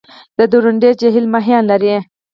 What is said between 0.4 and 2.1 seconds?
درونټې جهیل ماهیان لري؟